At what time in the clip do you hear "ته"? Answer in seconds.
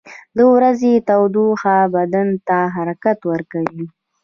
2.47-2.57